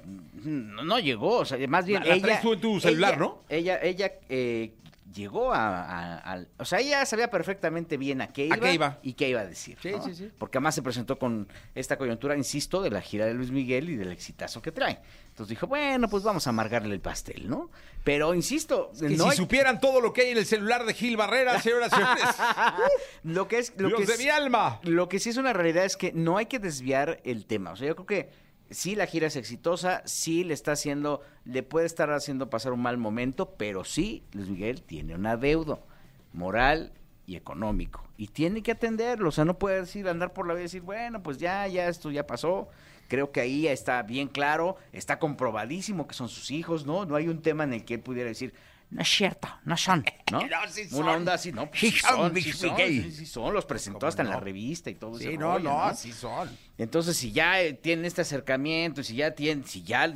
no, 0.43 0.97
llegó, 0.97 1.37
o 1.37 1.45
sea, 1.45 1.59
más 1.67 1.85
bien 1.85 1.99
La- 2.01 2.07
la 2.09 2.15
ella... 2.15 2.41
en 2.43 2.59
tu 2.59 2.79
celular, 2.79 3.11
ella- 3.13 3.19
¿no? 3.19 3.43
Ella, 3.47 3.79
ella 3.79 4.11
eh, 4.27 4.73
llegó 5.13 5.53
a, 5.53 6.39
O 6.57 6.65
sea, 6.65 6.79
ella 6.79 7.05
sabía 7.05 7.29
perfectamente 7.29 7.95
bien 7.95 8.21
a 8.21 8.29
qué 8.33 8.47
iba, 8.47 8.55
¿A 8.55 8.59
qué 8.59 8.73
iba? 8.73 8.97
y 9.03 9.13
qué 9.13 9.29
iba 9.29 9.41
a 9.41 9.45
decir. 9.45 9.77
Sí, 9.83 9.91
¿no? 9.91 10.03
sí, 10.03 10.15
sí. 10.15 10.31
Porque 10.39 10.57
además 10.57 10.73
se 10.73 10.81
presentó 10.81 11.19
con 11.19 11.47
esta 11.75 11.95
coyuntura, 11.99 12.35
insisto, 12.35 12.81
de 12.81 12.89
la 12.89 13.01
gira 13.01 13.27
de 13.27 13.35
Luis 13.35 13.51
Miguel 13.51 13.87
y 13.91 13.95
del 13.97 14.11
exitazo 14.11 14.63
que 14.63 14.71
trae. 14.71 14.97
Entonces 15.29 15.49
dijo, 15.51 15.67
bueno, 15.67 16.09
pues 16.09 16.23
vamos 16.23 16.47
a 16.47 16.49
amargarle 16.49 16.95
el 16.95 17.01
pastel, 17.01 17.47
¿no? 17.47 17.69
Pero, 18.03 18.33
insisto, 18.33 18.91
Que 18.99 19.09
no 19.09 19.25
si 19.25 19.29
hay- 19.29 19.37
supieran 19.37 19.79
todo 19.79 20.01
lo 20.01 20.11
que 20.11 20.21
hay 20.23 20.29
en 20.31 20.37
el 20.39 20.45
celular 20.47 20.85
de 20.85 20.95
Gil 20.95 21.17
Barrera, 21.17 21.59
señoras 21.61 21.91
y 21.93 21.95
señores. 21.97 22.25
lo 23.23 23.47
que 23.47 23.59
es... 23.59 23.73
Lo 23.77 23.89
Dios 23.89 23.99
que 23.99 24.05
de 24.07 24.13
es- 24.13 24.19
mi 24.19 24.29
alma. 24.29 24.79
Lo 24.81 25.07
que 25.07 25.19
sí 25.19 25.29
es 25.29 25.37
una 25.37 25.53
realidad 25.53 25.85
es 25.85 25.97
que 25.97 26.11
no 26.13 26.37
hay 26.37 26.47
que 26.47 26.57
desviar 26.57 27.21
el 27.23 27.45
tema. 27.45 27.71
O 27.73 27.75
sea, 27.75 27.87
yo 27.87 27.95
creo 27.95 28.07
que 28.07 28.44
sí 28.69 28.95
la 28.95 29.07
gira 29.07 29.27
es 29.27 29.35
exitosa, 29.35 30.01
sí 30.05 30.43
le 30.43 30.53
está 30.53 30.73
haciendo, 30.73 31.21
le 31.45 31.63
puede 31.63 31.85
estar 31.85 32.11
haciendo 32.11 32.49
pasar 32.49 32.73
un 32.73 32.81
mal 32.81 32.97
momento, 32.97 33.55
pero 33.57 33.83
sí, 33.83 34.23
Luis 34.33 34.49
Miguel 34.49 34.81
tiene 34.81 35.15
un 35.15 35.25
adeudo 35.25 35.85
moral 36.33 36.93
y 37.27 37.35
económico. 37.35 38.03
Y 38.17 38.27
tiene 38.27 38.61
que 38.61 38.71
atenderlo. 38.71 39.29
O 39.29 39.31
sea, 39.31 39.45
no 39.45 39.57
puede 39.57 39.81
decir, 39.81 40.07
andar 40.07 40.33
por 40.33 40.47
la 40.47 40.53
vida 40.53 40.61
y 40.61 40.65
decir, 40.65 40.81
bueno, 40.81 41.23
pues 41.23 41.37
ya, 41.37 41.67
ya, 41.67 41.87
esto 41.87 42.11
ya 42.11 42.27
pasó. 42.27 42.69
Creo 43.07 43.31
que 43.31 43.41
ahí 43.41 43.67
está 43.67 44.01
bien 44.03 44.27
claro, 44.27 44.77
está 44.91 45.19
comprobadísimo 45.19 46.07
que 46.07 46.15
son 46.15 46.27
sus 46.27 46.49
hijos, 46.51 46.85
¿no? 46.85 47.05
No 47.05 47.15
hay 47.15 47.27
un 47.27 47.41
tema 47.41 47.63
en 47.63 47.73
el 47.73 47.85
que 47.85 47.95
él 47.95 47.99
pudiera 47.99 48.29
decir, 48.29 48.53
no 48.91 49.01
es 49.01 49.09
cierto, 49.09 49.47
no 49.65 49.75
son, 49.77 50.05
¿no? 50.31 50.39
No, 50.47 50.67
sí 50.69 50.87
Una 50.91 51.13
onda 51.13 51.33
así, 51.33 51.51
no, 51.51 51.67
pues 51.69 51.79
Sí 51.79 51.91
sí 51.91 51.99
son, 51.99 52.15
son, 52.17 52.31
Luis 52.33 52.43
sí 52.45 52.51
son, 52.53 52.69
Miguel. 52.71 53.03
sí, 53.03 53.11
sí 53.11 53.25
son, 53.25 53.53
los 53.53 53.65
presentó 53.65 53.99
¿Cómo 53.99 54.09
hasta 54.09 54.21
en 54.21 54.29
la 54.29 54.35
no? 54.35 54.41
revista 54.41 54.89
y 54.89 54.95
todo 54.95 55.17
Sí, 55.17 55.27
ese 55.27 55.37
no, 55.37 55.53
rollo, 55.53 55.69
no, 55.69 55.83
así 55.83 56.11
son. 56.13 56.49
entonces, 56.77 57.17
si 57.17 57.31
ya 57.31 57.61
eh, 57.61 57.73
tiene 57.73 58.07
este 58.07 58.21
acercamiento, 58.21 59.03
si 59.03 59.15
ya 59.15 59.31
tiene, 59.31 59.63
si 59.65 59.83
ya 59.83 60.13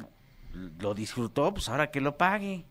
lo 0.80 0.94
disfrutó, 0.94 1.54
pues 1.54 1.70
ahora 1.70 1.92
que 1.92 2.02
lo 2.02 2.18
pague. 2.18 2.66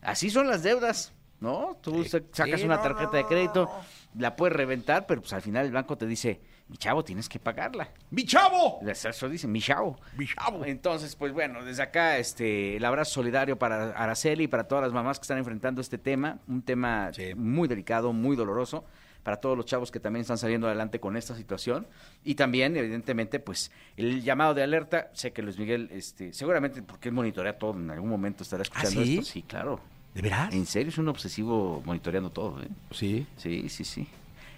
Así 0.00 0.30
son 0.30 0.48
las 0.48 0.62
deudas, 0.62 1.12
¿no? 1.40 1.78
Tú 1.80 2.02
Sí, 2.02 2.10
sa- 2.10 2.18
sacas 2.32 2.60
sí, 2.60 2.66
una 2.66 2.76
no, 2.76 2.82
tarjeta 2.82 3.10
no, 3.12 3.16
de 3.16 3.22
no, 3.22 3.28
crédito, 3.28 3.64
no. 3.66 3.84
La 4.18 4.36
puedes 4.36 4.56
reventar, 4.56 5.06
pero 5.06 5.20
pues 5.20 5.32
al 5.32 5.42
final 5.42 5.66
el 5.66 5.72
banco 5.72 5.96
te 5.96 6.06
dice, 6.06 6.40
mi 6.68 6.76
chavo, 6.76 7.04
tienes 7.04 7.28
que 7.28 7.38
pagarla. 7.38 7.88
¡Mi 8.10 8.24
chavo! 8.24 8.80
Eso 8.86 9.28
dice, 9.28 9.46
mi 9.46 9.60
chavo. 9.60 9.98
¡Mi 10.16 10.26
chavo! 10.26 10.64
Entonces, 10.64 11.16
pues 11.16 11.32
bueno, 11.32 11.64
desde 11.64 11.82
acá 11.82 12.18
este 12.18 12.76
el 12.76 12.84
abrazo 12.84 13.12
solidario 13.14 13.58
para 13.58 13.90
Araceli 13.90 14.44
y 14.44 14.48
para 14.48 14.64
todas 14.64 14.82
las 14.84 14.92
mamás 14.92 15.18
que 15.18 15.22
están 15.24 15.38
enfrentando 15.38 15.80
este 15.80 15.98
tema, 15.98 16.38
un 16.48 16.62
tema 16.62 17.10
Sí. 17.12 17.34
muy 17.34 17.68
delicado, 17.68 18.12
muy 18.12 18.36
doloroso, 18.36 18.84
para 19.22 19.36
todos 19.36 19.56
los 19.56 19.66
chavos 19.66 19.90
que 19.92 20.00
también 20.00 20.22
están 20.22 20.36
saliendo 20.38 20.66
adelante 20.66 20.98
con 20.98 21.16
esta 21.16 21.36
situación 21.36 21.86
y 22.24 22.34
también 22.34 22.76
evidentemente 22.76 23.38
pues 23.38 23.70
el 23.96 24.22
llamado 24.22 24.52
de 24.54 24.62
alerta, 24.64 25.10
sé 25.12 25.32
que 25.32 25.42
Luis 25.42 25.58
Miguel 25.58 25.88
este 25.92 26.32
seguramente 26.32 26.82
porque 26.82 27.08
él 27.10 27.14
monitorea 27.14 27.56
todo, 27.56 27.78
en 27.78 27.88
algún 27.90 28.10
momento 28.10 28.42
estará 28.42 28.62
escuchando 28.62 29.04
sí? 29.04 29.18
esto, 29.18 29.30
sí, 29.30 29.42
claro. 29.42 29.78
¿De 30.14 30.22
veras? 30.22 30.52
En 30.52 30.66
serio 30.66 30.90
es 30.90 30.98
un 30.98 31.08
obsesivo 31.08 31.82
monitoreando 31.84 32.30
todo, 32.30 32.60
¿eh? 32.62 32.68
Sí. 32.90 33.26
Sí, 33.36 33.68
sí, 33.68 33.84
sí. 33.84 34.08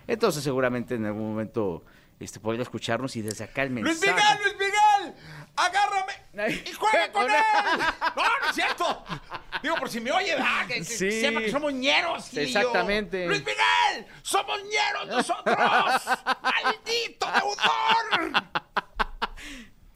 Entonces 0.06 0.42
seguramente 0.42 0.96
en 0.96 1.06
algún 1.06 1.30
momento 1.30 1.84
este 2.20 2.40
podría 2.40 2.62
escucharnos 2.62 3.14
y 3.16 3.22
desde 3.22 3.44
acá 3.44 3.62
el 3.62 3.70
¡Luis 3.74 3.84
mensaje 4.00 4.12
Miguel, 4.14 4.38
Luis 4.42 4.54
Miguel! 4.54 5.14
¡Agárrame! 5.56 6.62
¡Y 6.68 6.72
juega 6.72 7.12
con 7.12 7.24
él! 7.30 7.36
No, 8.16 8.22
no 8.22 8.48
es 8.50 8.54
cierto. 8.54 9.04
Digo, 9.62 9.76
por 9.76 9.88
si 9.88 10.00
me 10.00 10.10
oye, 10.10 10.34
¿verdad? 10.34 10.66
Que, 10.66 10.74
que 10.74 10.84
Sí. 10.84 11.10
sepa 11.20 11.40
que 11.40 11.50
somos 11.50 11.72
ñeros. 11.72 12.36
Exactamente. 12.36 13.26
¡Luis 13.26 13.40
Miguel! 13.40 14.06
¡Somos 14.22 14.58
ñeros 14.64 15.06
nosotros! 15.08 15.56
¡Maldito 16.42 17.26
deudor! 17.32 18.42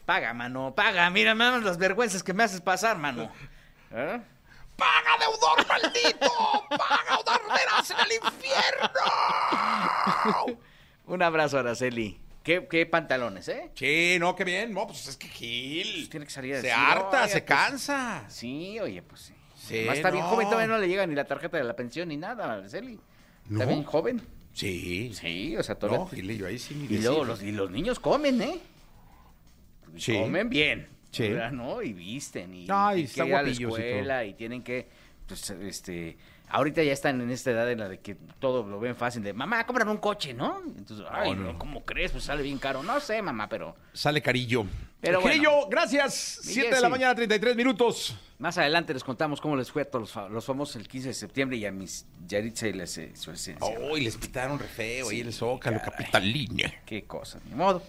Paga, 0.04 0.32
mano, 0.32 0.72
paga. 0.74 1.10
Mira, 1.10 1.34
mano, 1.34 1.58
las 1.58 1.76
vergüenzas 1.76 2.22
que 2.22 2.32
me 2.32 2.44
haces 2.44 2.60
pasar, 2.60 2.96
mano. 2.98 3.30
¿Eh? 3.90 4.20
¡Paga, 4.78 5.18
deudor 5.18 5.66
maldito! 5.66 6.30
¡Paga 6.70 7.18
o 7.18 7.30
arderás 7.30 7.90
en 7.90 7.96
el 7.98 8.12
infierno! 8.24 8.90
Un 11.06 11.22
abrazo, 11.22 11.58
Araceli. 11.58 12.20
¿Qué, 12.44 12.66
qué 12.70 12.86
pantalones, 12.86 13.48
¿eh? 13.48 13.70
Sí, 13.74 14.16
no, 14.20 14.34
qué 14.36 14.44
bien. 14.44 14.72
No, 14.72 14.86
pues 14.86 15.06
es 15.08 15.16
que 15.16 15.28
Gil. 15.28 15.92
Pues 15.96 16.10
tiene 16.10 16.26
que 16.26 16.32
salir 16.32 16.54
a 16.54 16.60
Se 16.60 16.68
decir, 16.68 16.78
harta, 16.80 17.08
"Oiga, 17.24 17.28
se 17.28 17.42
pues, 17.42 17.58
cansa. 17.58 18.24
Sí, 18.28 18.78
oye, 18.80 19.02
pues 19.02 19.20
sí. 19.22 19.34
Sí, 19.56 19.74
Además, 19.78 19.96
está 19.98 20.10
bien 20.10 20.24
no. 20.24 20.30
joven, 20.30 20.46
todavía 20.48 20.68
no 20.68 20.78
le 20.78 20.88
llega 20.88 21.06
ni 21.06 21.14
la 21.14 21.24
tarjeta 21.26 21.58
de 21.58 21.64
la 21.64 21.74
pensión 21.76 22.08
ni 22.08 22.16
nada, 22.16 22.50
Araceli. 22.54 22.98
¿No? 23.48 23.58
Está 23.60 23.70
bien 23.70 23.84
joven. 23.84 24.22
Sí. 24.54 25.12
Sí, 25.12 25.56
o 25.56 25.62
sea, 25.62 25.74
todavía. 25.74 25.98
No, 25.98 26.06
Gilillo, 26.06 26.46
ahí 26.46 26.58
sí. 26.58 26.74
ni 26.74 26.96
y 26.96 26.98
luego 27.00 27.24
los, 27.24 27.42
y 27.42 27.52
los 27.52 27.70
niños 27.70 27.98
comen, 28.00 28.40
¿eh? 28.40 28.60
Sí. 29.96 30.14
Comen 30.18 30.48
bien. 30.48 30.88
¿No? 31.52 31.82
Y 31.82 31.92
visten 31.92 32.54
y 32.54 32.66
Ay, 32.68 33.06
que 33.06 33.26
ir 33.26 33.34
a 33.34 33.42
la 33.42 33.48
y 33.48 33.52
escuela 33.52 34.24
y, 34.24 34.34
tienen 34.34 34.62
que, 34.62 34.88
pues, 35.26 35.50
este, 35.50 36.16
ahorita 36.50 36.82
ya 36.82 36.92
están 36.92 37.20
en 37.20 37.30
esta 37.30 37.50
edad 37.50 37.70
en 37.70 37.80
la 37.80 37.88
de 37.88 38.00
que 38.00 38.16
todo 38.38 38.66
lo 38.66 38.80
ven 38.80 38.96
fácil, 38.96 39.22
de 39.22 39.32
mamá, 39.32 39.64
cómprame 39.66 39.90
un 39.90 39.98
coche, 39.98 40.34
¿no? 40.34 40.62
Entonces, 40.76 41.06
ay, 41.10 41.34
no. 41.34 41.52
no, 41.52 41.58
¿cómo 41.58 41.84
crees? 41.84 42.12
Pues 42.12 42.24
sale 42.24 42.42
bien 42.42 42.58
caro. 42.58 42.82
No 42.82 43.00
sé, 43.00 43.20
mamá, 43.22 43.48
pero 43.48 43.76
Sale 43.92 44.22
carillo. 44.22 44.66
Pero 45.00 45.20
bueno. 45.20 45.68
gracias. 45.70 46.40
7 46.42 46.74
de 46.74 46.80
la 46.80 46.88
mañana, 46.88 47.14
33 47.14 47.54
minutos. 47.54 48.16
más 48.38 48.58
adelante 48.58 48.92
les 48.92 49.04
contamos 49.04 49.40
cómo 49.40 49.56
les 49.56 49.70
fue 49.70 49.82
a 49.82 49.84
todos 49.84 50.14
los, 50.14 50.30
los 50.30 50.44
famosos 50.44 50.76
el 50.76 50.88
15 50.88 51.08
de 51.08 51.14
septiembre 51.14 51.56
y 51.56 51.66
a 51.66 51.72
mis 51.72 52.06
Yaritza 52.26 52.68
y 52.68 52.72
les, 52.72 52.98
eh, 52.98 53.12
su 53.14 53.30
esencia. 53.30 53.78
Uy, 53.78 54.00
les 54.00 54.16
pitaron 54.16 54.58
re 54.58 54.66
feo 54.66 55.08
ahí 55.08 55.16
Sí, 55.16 55.20
el 55.22 55.32
Zócalo, 55.32 55.80
capitalina. 55.80 56.72
Qué 56.84 57.04
cosa, 57.04 57.38
ni 57.48 57.54
modo. 57.54 57.82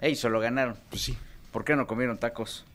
Ellos 0.00 0.18
se 0.18 0.28
lo 0.28 0.40
ganaron. 0.40 0.76
Pues 0.90 1.02
sí. 1.02 1.16
¿Por 1.56 1.64
qué 1.64 1.74
no 1.74 1.86
comieron 1.86 2.18
tacos? 2.18 2.66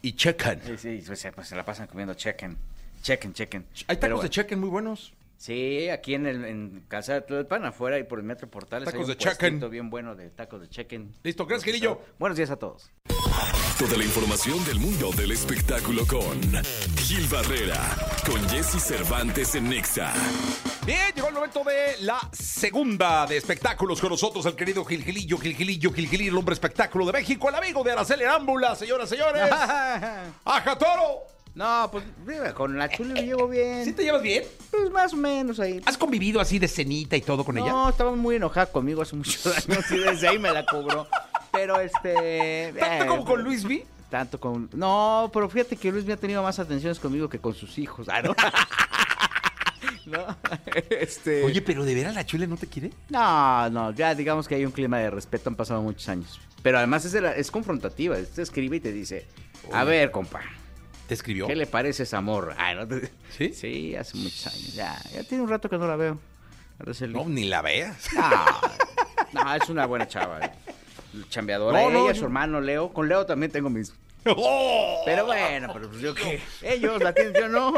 Y 0.00 0.14
checan. 0.14 0.58
Sí, 0.64 0.78
sí, 0.78 1.02
pues, 1.06 1.28
pues, 1.34 1.48
se 1.48 1.54
la 1.54 1.66
pasan 1.66 1.86
comiendo 1.86 2.14
chicken. 2.14 2.56
Chequen, 3.02 3.34
chequen. 3.34 3.66
Hay 3.88 3.98
Pero 3.98 4.14
tacos 4.14 4.22
de 4.22 4.30
chequen 4.30 4.58
muy 4.58 4.70
buenos. 4.70 5.12
Sí, 5.36 5.90
aquí 5.90 6.14
en 6.14 6.24
el 6.24 6.46
en 6.46 6.82
Casa 6.88 7.12
de 7.12 7.20
Tlalpan, 7.20 7.66
afuera 7.66 7.98
y 7.98 8.04
por 8.04 8.18
el 8.18 8.24
Metro 8.24 8.48
Portales. 8.48 8.86
Tacos 8.86 9.00
hay 9.00 9.04
un 9.04 9.08
de 9.10 9.16
chequen. 9.18 9.70
bien 9.70 9.90
bueno 9.90 10.16
de 10.16 10.30
tacos 10.30 10.62
de 10.62 10.70
chequen. 10.70 11.12
Listo, 11.22 11.44
gracias, 11.44 11.66
Gilillo. 11.66 12.00
Buenos 12.18 12.38
días 12.38 12.48
a 12.48 12.56
todos. 12.56 12.90
Toda 13.78 13.98
la 13.98 14.04
información 14.04 14.64
del 14.64 14.80
mundo 14.80 15.10
del 15.10 15.32
espectáculo 15.32 16.06
con 16.06 16.40
Gil 16.96 17.28
Barrera, 17.28 17.98
con 18.24 18.40
Jesse 18.48 18.82
Cervantes 18.82 19.54
en 19.56 19.68
Nexa. 19.68 20.14
Bien, 20.86 21.12
llegó 21.14 21.28
el 21.28 21.34
momento 21.34 21.62
de 21.62 21.96
la 22.00 22.18
segunda 22.32 23.26
de 23.26 23.36
espectáculos 23.36 24.00
con 24.00 24.10
nosotros, 24.10 24.46
el 24.46 24.54
querido 24.54 24.84
Gilgilillo, 24.84 25.36
Gilgilillo, 25.38 25.92
Gilgilillo, 25.92 26.30
el 26.32 26.38
hombre 26.38 26.54
espectáculo 26.54 27.04
de 27.06 27.12
México, 27.12 27.48
el 27.50 27.54
amigo 27.54 27.84
de 27.84 27.92
Araceli 27.92 28.24
Arámbula, 28.24 28.74
señoras, 28.74 29.08
señores. 29.08 29.42
¡Aja 30.44 30.78
Toro! 30.78 31.30
no, 31.54 31.88
pues 31.92 32.04
mira, 32.24 32.54
con 32.54 32.78
la 32.78 32.88
chula 32.88 33.14
me 33.14 33.22
llevo 33.22 33.46
bien. 33.46 33.84
¿Sí 33.84 33.92
te 33.92 34.04
llevas 34.04 34.22
bien? 34.22 34.44
Pues 34.70 34.90
más 34.90 35.12
o 35.12 35.16
menos 35.16 35.60
ahí. 35.60 35.82
¿Has 35.84 35.98
convivido 35.98 36.40
así 36.40 36.58
de 36.58 36.68
cenita 36.68 37.16
y 37.16 37.20
todo 37.20 37.44
con 37.44 37.58
ella? 37.58 37.70
No, 37.70 37.90
estaba 37.90 38.12
muy 38.16 38.36
enojada 38.36 38.66
conmigo 38.66 39.02
hace 39.02 39.16
muchos 39.16 39.46
años 39.46 39.84
y 39.90 39.98
desde 39.98 40.28
ahí 40.28 40.38
me 40.38 40.50
la 40.50 40.64
cobró. 40.64 41.06
Pero 41.52 41.78
este. 41.80 42.72
¿Tanto 42.78 43.04
eh, 43.04 43.06
como 43.06 43.24
con 43.24 43.42
Luis 43.42 43.64
V? 43.64 43.84
Tanto 44.08 44.40
con. 44.40 44.70
No, 44.72 45.30
pero 45.32 45.48
fíjate 45.50 45.76
que 45.76 45.92
Luis 45.92 46.04
me 46.04 46.14
ha 46.14 46.16
tenido 46.16 46.42
más 46.42 46.58
atenciones 46.58 46.98
conmigo 46.98 47.28
que 47.28 47.38
con 47.38 47.54
sus 47.54 47.76
hijos. 47.78 48.08
Ah, 48.08 48.22
¿no? 48.22 48.34
¿No? 50.10 50.36
Este. 50.90 51.44
Oye, 51.44 51.62
pero 51.62 51.84
¿de 51.84 51.94
veras 51.94 52.14
la 52.14 52.26
chule 52.26 52.46
no 52.46 52.56
te 52.56 52.66
quiere? 52.66 52.90
No, 53.08 53.68
no, 53.70 53.92
ya 53.92 54.14
digamos 54.14 54.48
que 54.48 54.54
hay 54.56 54.64
un 54.64 54.72
clima 54.72 54.98
de 54.98 55.10
respeto, 55.10 55.48
han 55.50 55.56
pasado 55.56 55.82
muchos 55.82 56.08
años. 56.08 56.40
Pero 56.62 56.78
además 56.78 57.04
es, 57.04 57.12
de 57.12 57.20
la- 57.20 57.32
es 57.36 57.50
confrontativa, 57.50 58.16
te 58.16 58.42
escribe 58.42 58.76
y 58.76 58.80
te 58.80 58.92
dice, 58.92 59.26
a 59.72 59.84
ver, 59.84 60.10
compa, 60.10 60.40
¿Te 61.08 61.14
escribió? 61.14 61.46
¿qué 61.46 61.56
le 61.56 61.66
parece 61.66 62.02
esa 62.04 62.20
morra? 62.20 62.54
Ah, 62.58 62.74
¿no? 62.74 62.86
te- 62.86 63.10
¿Sí? 63.36 63.52
Sí, 63.52 63.96
hace 63.96 64.16
muchos 64.18 64.46
años, 64.46 64.74
ya, 64.74 65.00
ya 65.12 65.24
tiene 65.24 65.42
un 65.44 65.50
rato 65.50 65.68
que 65.68 65.78
no 65.78 65.86
la 65.86 65.96
veo. 65.96 66.18
No, 67.08 67.28
ni 67.28 67.44
la 67.44 67.60
veas. 67.62 68.08
No, 68.14 68.44
no, 69.44 69.54
es 69.54 69.68
una 69.68 69.84
buena 69.86 70.08
chava. 70.08 70.40
eh. 70.40 70.50
Chambeadora. 71.28 71.78
No, 71.82 71.90
no, 71.90 71.98
Ella, 72.04 72.12
yo- 72.14 72.18
su 72.20 72.24
hermano 72.24 72.60
Leo. 72.60 72.90
Con 72.92 73.06
Leo 73.08 73.26
también 73.26 73.52
tengo 73.52 73.68
mis. 73.68 73.92
¡Oh! 74.26 75.02
Pero 75.04 75.26
bueno, 75.26 75.70
pero 75.74 75.88
pues 75.90 76.00
yo 76.00 76.14
qué. 76.14 76.40
Ellos 76.62 77.02
la 77.02 77.12
tienen, 77.12 77.34
yo 77.34 77.48
no. 77.48 77.74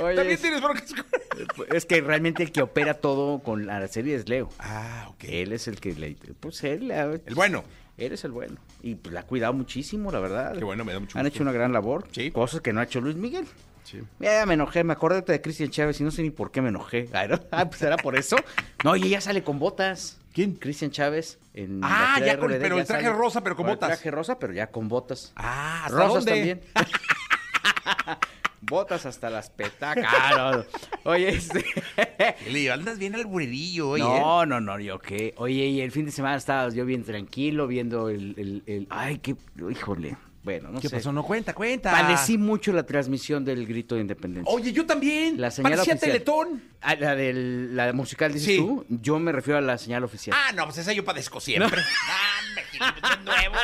Oye, 0.00 0.14
También 0.14 0.34
es, 0.36 0.40
tienes 0.40 0.60
broncas 0.62 0.92
con... 0.94 1.66
es 1.76 1.84
que 1.86 2.00
realmente 2.00 2.42
el 2.42 2.52
que 2.52 2.62
opera 2.62 2.94
todo 2.94 3.40
con 3.40 3.66
la 3.66 3.86
serie 3.88 4.14
es 4.14 4.28
Leo. 4.28 4.48
Ah, 4.58 5.06
ok. 5.10 5.24
Él 5.24 5.52
es 5.52 5.66
el 5.68 5.80
que 5.80 5.92
le. 5.94 6.16
Pues 6.38 6.62
él. 6.64 6.90
eh, 6.90 7.20
El 7.26 7.34
bueno. 7.34 7.64
Él 7.98 8.12
es 8.12 8.24
el 8.24 8.30
bueno. 8.30 8.56
Y 8.82 8.94
pues 8.94 9.12
la 9.12 9.20
ha 9.20 9.22
cuidado 9.24 9.52
muchísimo, 9.52 10.10
la 10.12 10.20
verdad. 10.20 10.54
Qué 10.56 10.64
bueno, 10.64 10.84
me 10.84 10.92
da 10.92 11.00
mucho 11.00 11.18
Han 11.18 11.24
gusto. 11.24 11.36
hecho 11.36 11.42
una 11.42 11.52
gran 11.52 11.72
labor. 11.72 12.06
Sí. 12.12 12.30
Cosas 12.30 12.60
que 12.62 12.72
no 12.72 12.80
ha 12.80 12.84
hecho 12.84 13.00
Luis 13.00 13.16
Miguel. 13.16 13.46
Sí. 13.84 14.00
Ya, 14.20 14.46
me 14.46 14.54
enojé, 14.54 14.84
me 14.84 14.92
acordé 14.92 15.20
de 15.22 15.40
Cristian 15.42 15.70
Chávez 15.70 16.00
y 16.00 16.04
no 16.04 16.10
sé 16.12 16.22
ni 16.22 16.30
por 16.30 16.50
qué 16.52 16.62
me 16.62 16.68
enojé. 16.68 17.08
Ah, 17.12 17.26
¿no? 17.26 17.40
Ah, 17.50 17.68
pues 17.68 17.82
era 17.82 17.96
por 17.96 18.16
eso. 18.16 18.36
No, 18.84 18.94
y 18.96 19.02
ella 19.02 19.20
sale 19.20 19.42
con 19.42 19.58
botas. 19.58 20.18
¿Quién? 20.32 20.54
Cristian 20.54 20.92
Chávez. 20.92 21.38
En 21.52 21.80
Ah, 21.82 22.18
ya 22.24 22.38
con- 22.38 22.48
RBD, 22.50 22.60
pero 22.60 22.76
ya 22.76 22.82
el 22.82 22.86
traje 22.86 23.04
sale 23.06 23.16
rosa, 23.16 23.42
pero 23.42 23.56
con 23.56 23.66
el 23.68 23.74
botas. 23.74 23.88
traje 23.88 24.10
rosa, 24.12 24.38
pero 24.38 24.52
ya 24.52 24.68
con 24.68 24.88
botas. 24.88 25.32
Ah, 25.36 25.82
¿hasta 25.86 25.96
Rosas 25.98 26.24
dónde? 26.24 26.30
también. 26.30 26.60
botas 28.60 29.06
hasta 29.06 29.30
las 29.30 29.50
petacas. 29.50 30.04
Ah, 30.08 30.62
no. 31.04 31.10
Oye, 31.10 31.28
este... 31.30 31.64
Le 32.50 32.70
andas 32.70 32.98
bien 32.98 33.14
al 33.14 33.26
burerillo, 33.26 33.90
oye. 33.90 34.02
No, 34.02 34.44
no, 34.46 34.60
no, 34.60 34.78
yo 34.80 34.98
qué. 34.98 35.34
Oye, 35.36 35.66
y 35.66 35.80
el 35.80 35.90
fin 35.92 36.06
de 36.06 36.12
semana 36.12 36.36
estaba 36.36 36.68
yo 36.70 36.84
bien 36.84 37.04
tranquilo 37.04 37.66
viendo 37.66 38.08
el... 38.08 38.34
el, 38.36 38.62
el- 38.66 38.86
Ay, 38.90 39.18
qué... 39.18 39.36
Híjole. 39.70 40.16
Bueno, 40.42 40.70
no 40.70 40.80
¿Qué 40.80 40.88
sé. 40.88 40.96
pasó? 40.96 41.12
No 41.12 41.22
cuenta, 41.22 41.52
cuenta. 41.52 41.90
Padecí 41.90 42.38
mucho 42.38 42.72
la 42.72 42.84
transmisión 42.84 43.44
del 43.44 43.66
grito 43.66 43.94
de 43.96 44.00
independencia. 44.00 44.50
Oye, 44.50 44.72
yo 44.72 44.86
también. 44.86 45.38
La 45.38 45.50
señal 45.50 45.72
Parecía 45.72 45.92
oficial. 45.94 46.12
Teletón. 46.12 46.62
Ah, 46.80 46.94
la 46.94 47.14
del 47.14 47.76
la 47.76 47.92
musical, 47.92 48.32
dices 48.32 48.46
Sí. 48.48 48.56
tú. 48.56 48.86
Yo 48.88 49.18
me 49.18 49.32
refiero 49.32 49.58
a 49.58 49.60
la 49.60 49.76
señal 49.76 50.02
oficial. 50.02 50.34
Ah, 50.38 50.52
no, 50.52 50.64
pues 50.64 50.78
esa 50.78 50.94
yo 50.94 51.04
padezco 51.04 51.40
siempre. 51.40 51.78
Ah, 52.08 52.40
no 52.54 52.60
es 52.80 53.24
nuevo. 53.24 53.54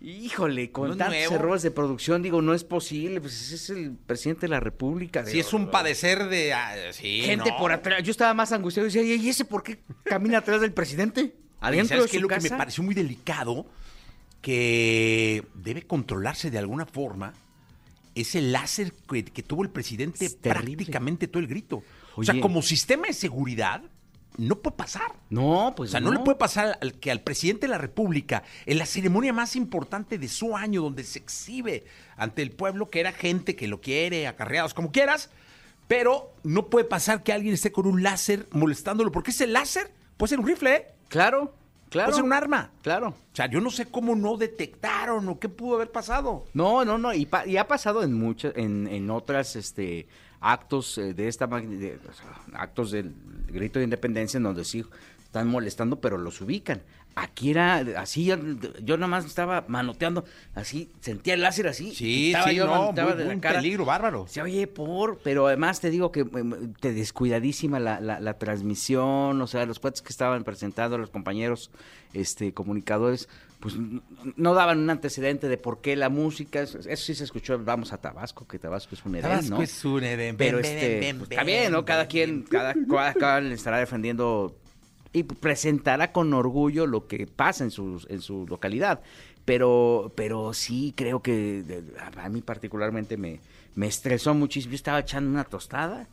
Híjole, 0.00 0.70
con 0.72 0.90
¿No 0.90 0.96
tantos 0.96 1.16
nuevo? 1.16 1.34
errores 1.34 1.62
de 1.62 1.70
producción, 1.70 2.22
digo, 2.22 2.42
no 2.42 2.54
es 2.54 2.64
posible. 2.64 3.20
Pues 3.20 3.40
ese 3.40 3.54
es 3.54 3.70
el 3.70 3.92
presidente 3.96 4.42
de 4.42 4.48
la 4.48 4.60
República. 4.60 5.24
Sí, 5.26 5.38
es 5.40 5.52
un 5.52 5.70
padecer 5.70 6.28
de... 6.28 6.52
ah, 6.52 6.74
sí, 6.92 7.22
Gente 7.22 7.50
no. 7.50 7.58
por 7.58 7.72
atrás. 7.72 8.02
Yo 8.02 8.10
estaba 8.10 8.34
más 8.34 8.52
angustiado 8.52 8.88
y 8.88 8.92
decía, 8.92 9.14
¿y 9.14 9.28
ese 9.28 9.44
por 9.44 9.62
qué 9.62 9.80
camina 10.04 10.38
atrás 10.38 10.60
del 10.60 10.72
presidente? 10.72 11.34
Adentro 11.60 11.98
¿Sabes 11.98 12.04
de 12.04 12.10
qué? 12.10 12.16
su 12.18 12.22
Lo 12.22 12.28
que 12.28 12.34
casa. 12.36 12.50
me 12.50 12.58
pareció 12.58 12.82
muy 12.82 12.94
delicado, 12.94 13.66
que 14.40 15.44
debe 15.54 15.82
controlarse 15.82 16.50
de 16.50 16.58
alguna 16.58 16.86
forma, 16.86 17.32
es 18.14 18.34
el 18.34 18.52
láser 18.52 18.92
que, 19.08 19.24
que 19.24 19.42
tuvo 19.42 19.62
el 19.62 19.70
presidente 19.70 20.24
Es 20.26 20.38
terrible. 20.38 20.76
prácticamente 20.76 21.28
todo 21.28 21.40
el 21.40 21.46
grito. 21.48 21.82
O 22.16 22.24
sea, 22.24 22.38
como 22.40 22.60
sistema 22.60 23.06
de 23.06 23.14
seguridad, 23.14 23.82
no 24.38 24.56
puede 24.56 24.76
pasar. 24.76 25.12
No, 25.30 25.68
O 25.68 25.74
pues 25.74 25.90
sea, 25.90 26.00
no, 26.00 26.12
le 26.12 26.20
puede 26.20 26.36
pasar 26.38 26.78
al, 26.80 26.94
que 26.94 27.10
al 27.10 27.20
presidente 27.20 27.66
de 27.66 27.70
la 27.72 27.78
República, 27.78 28.42
en 28.66 28.78
la 28.78 28.86
ceremonia 28.86 29.32
más 29.32 29.56
importante 29.56 30.18
de 30.18 30.28
su 30.28 30.56
año, 30.56 30.82
donde 30.82 31.04
se 31.04 31.18
exhibe 31.18 31.84
ante 32.16 32.42
el 32.42 32.50
pueblo, 32.52 32.90
que 32.90 33.00
era 33.00 33.12
gente 33.12 33.56
que 33.56 33.66
lo 33.68 33.80
quiere, 33.80 34.26
acarreados, 34.26 34.74
como 34.74 34.90
quieras, 34.92 35.30
pero 35.88 36.32
no 36.42 36.66
puede 36.68 36.84
pasar 36.86 37.22
que 37.22 37.32
alguien 37.32 37.54
esté 37.54 37.72
con 37.72 37.86
un 37.86 38.02
láser 38.02 38.46
molestándolo, 38.52 39.12
porque 39.12 39.30
ese 39.32 39.46
láser 39.46 39.90
puede 40.16 40.30
ser 40.30 40.40
un 40.40 40.46
rifle, 40.46 40.74
¿eh? 40.74 40.86
Claro, 41.08 41.54
claro. 41.90 42.06
puede 42.08 42.16
ser 42.16 42.24
un 42.24 42.32
arma. 42.32 42.70
Claro. 42.82 43.08
O 43.08 43.36
sea, 43.36 43.46
yo 43.50 43.60
no 43.60 43.70
sé 43.70 43.86
cómo 43.86 44.14
no 44.16 44.36
detectaron 44.38 45.28
o 45.28 45.38
qué 45.38 45.48
pudo 45.50 45.76
haber 45.76 45.90
pasado. 45.90 46.46
No, 46.54 46.84
no, 46.84 46.96
no, 46.98 47.12
y, 47.12 47.26
pa- 47.26 47.46
y 47.46 47.56
ha 47.58 47.68
pasado 47.68 48.02
en 48.02 48.14
muchas, 48.14 48.54
en, 48.56 48.86
en 48.86 49.10
otras, 49.10 49.56
este, 49.56 50.06
actos 50.42 50.98
eh, 50.98 51.14
de 51.14 51.28
esta 51.28 51.46
de- 51.46 51.98
actos 52.54 52.90
del 52.90 53.12
grito 53.48 53.78
de 53.78 53.84
independencia 53.84 54.36
en 54.36 54.42
donde 54.44 54.64
sí 54.64 54.84
están 55.24 55.48
molestando, 55.48 56.00
pero 56.00 56.18
los 56.18 56.40
ubican. 56.42 56.82
Aquí 57.14 57.50
era 57.50 57.76
así, 57.98 58.24
yo, 58.82 58.96
nada 58.96 59.06
más 59.06 59.26
estaba 59.26 59.66
manoteando, 59.68 60.24
así, 60.54 60.90
sentía 61.00 61.34
el 61.34 61.42
láser 61.42 61.66
así. 61.68 61.94
Sí, 61.94 62.28
estaba 62.28 62.48
sí, 62.48 62.54
yo 62.56 62.64
no, 62.64 62.70
manoteaba 62.72 63.10
muy- 63.10 63.18
de 63.18 63.24
la 63.24 63.28
muy 63.28 63.34
un 63.34 63.40
cara. 63.42 63.58
peligro 63.58 63.84
bárbaro. 63.84 64.24
Sí, 64.28 64.40
oye, 64.40 64.66
por, 64.66 65.18
pero 65.18 65.46
además 65.46 65.78
te 65.80 65.90
digo 65.90 66.10
que 66.10 66.20
em, 66.20 66.72
te 66.80 66.94
descuidadísima 66.94 67.78
la, 67.80 68.00
la, 68.00 68.18
la 68.18 68.38
transmisión, 68.38 69.40
o 69.42 69.46
sea, 69.46 69.66
los 69.66 69.78
cuates 69.78 70.00
que 70.00 70.08
estaban 70.08 70.42
presentando, 70.44 70.96
los 70.96 71.10
compañeros 71.10 71.70
este, 72.14 72.54
comunicadores, 72.54 73.28
pues 73.62 73.76
no 74.36 74.54
daban 74.54 74.80
un 74.80 74.90
antecedente 74.90 75.48
de 75.48 75.56
por 75.56 75.80
qué 75.80 75.94
la 75.94 76.08
música, 76.08 76.62
eso 76.62 76.82
sí 76.96 77.14
se 77.14 77.22
escuchó, 77.22 77.56
vamos 77.62 77.92
a 77.92 77.98
Tabasco, 77.98 78.44
que 78.48 78.58
Tabasco 78.58 78.96
es 78.96 79.04
un 79.04 79.14
Edén, 79.14 79.22
Tabasco 79.30 79.54
¿no? 79.54 79.62
es 79.62 79.84
un 79.84 80.02
Edén, 80.02 80.36
Pero 80.36 80.58
este, 80.58 81.14
pues, 81.16 81.30
está 81.30 81.44
bien, 81.44 81.70
¿no? 81.70 81.84
Cada 81.84 82.08
quien, 82.08 82.42
cada, 82.42 82.74
cada, 82.90 83.14
cada 83.14 83.40
le 83.40 83.54
estará 83.54 83.78
defendiendo 83.78 84.56
y 85.12 85.22
presentará 85.22 86.10
con 86.10 86.34
orgullo 86.34 86.88
lo 86.88 87.06
que 87.06 87.28
pasa 87.28 87.62
en 87.62 87.70
su, 87.70 88.04
en 88.08 88.20
su 88.20 88.46
localidad. 88.48 89.00
Pero, 89.44 90.12
pero 90.16 90.52
sí 90.54 90.92
creo 90.96 91.22
que 91.22 91.62
a, 92.16 92.28
mí 92.28 92.42
particularmente 92.42 93.16
me, 93.16 93.38
me 93.76 93.86
estresó 93.86 94.34
muchísimo. 94.34 94.72
Yo 94.72 94.76
estaba 94.76 94.98
echando 94.98 95.30
una 95.30 95.44
tostada 95.44 96.08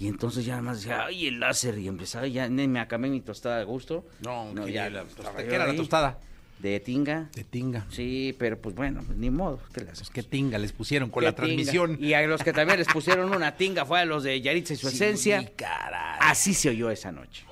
y 0.00 0.06
entonces 0.08 0.46
ya 0.46 0.52
nada 0.54 0.62
más 0.62 0.78
decía, 0.78 1.04
ay, 1.04 1.26
el 1.26 1.40
láser, 1.40 1.78
y 1.78 1.86
empezaba, 1.86 2.26
ya 2.26 2.48
me 2.48 2.80
acabé 2.80 3.08
mi 3.10 3.20
tostada 3.20 3.58
de 3.58 3.64
gusto. 3.64 4.06
No, 4.22 4.54
que 4.64 4.72
ya 4.72 4.88
la- 4.88 5.02
estaba 5.02 5.36
¿qué 5.36 5.46
yo 5.48 5.54
era 5.54 5.66
la 5.66 5.76
tostada? 5.76 6.18
De 6.58 6.80
tinga. 6.80 7.28
De 7.34 7.44
tinga. 7.44 7.84
Sí, 7.90 8.34
pero 8.38 8.58
pues 8.58 8.74
bueno, 8.74 9.02
pues, 9.04 9.18
ni 9.18 9.28
modo. 9.28 9.60
¿qué? 9.74 9.82
Pues 9.82 10.08
qué 10.10 10.22
tinga 10.22 10.56
les 10.58 10.72
pusieron 10.72 11.10
con 11.10 11.22
la 11.24 11.32
tinga. 11.32 11.46
transmisión. 11.46 11.98
Y 12.00 12.14
a 12.14 12.22
los 12.26 12.42
que 12.42 12.52
también 12.52 12.78
les 12.78 12.88
pusieron 12.88 13.34
una 13.34 13.56
tinga 13.56 13.84
fue 13.84 14.00
a 14.00 14.04
los 14.04 14.22
de 14.22 14.40
Yaritza 14.40 14.72
y 14.72 14.76
su 14.76 14.88
Sí, 14.88 14.94
esencia. 14.96 15.50
caray. 15.56 16.18
Así 16.20 16.54
se 16.54 16.70
oyó 16.70 16.90
esa 16.90 17.12
noche. 17.12 17.44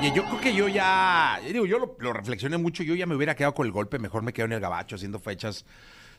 Oye, 0.00 0.12
yo 0.14 0.24
creo 0.24 0.40
que 0.40 0.54
yo 0.54 0.66
ya, 0.68 1.38
digo, 1.46 1.66
yo 1.66 1.78
lo, 1.78 1.94
lo 1.98 2.12
reflexioné 2.14 2.56
mucho, 2.56 2.82
yo 2.82 2.94
ya 2.94 3.04
me 3.06 3.14
hubiera 3.14 3.34
quedado 3.34 3.52
con 3.54 3.66
el 3.66 3.72
golpe, 3.72 3.98
mejor 3.98 4.22
me 4.22 4.32
quedo 4.32 4.46
en 4.46 4.52
el 4.52 4.60
gabacho 4.60 4.96
haciendo 4.96 5.18
fechas 5.18 5.66